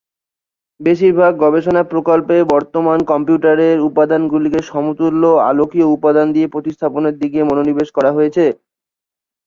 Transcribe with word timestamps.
বেশিরভাগ 0.79 1.31
গবেষণা 1.43 1.81
প্রকল্পে 1.91 2.35
বর্তমান 2.53 2.99
কম্পিউটারের 3.11 3.77
উপাদানগুলিকে 3.89 4.59
সমতুল্য 4.71 5.23
আলোকীয় 5.49 5.87
উপাদান 5.95 6.27
দিয়ে 6.35 6.47
প্রতিস্থাপনের 6.53 7.15
দিকে 7.21 7.39
মনোনিবেশ 7.49 7.87
করা 7.97 8.11
হয়েছে। 8.17 8.45